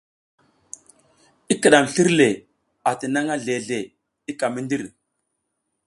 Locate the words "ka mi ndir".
4.39-4.83